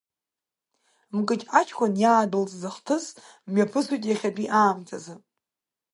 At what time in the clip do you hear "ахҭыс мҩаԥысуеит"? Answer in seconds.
2.69-4.03